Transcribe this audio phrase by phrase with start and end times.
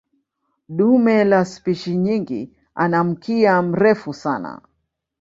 [0.79, 4.61] Dume la spishi nyingi ana mkia mrefu sana.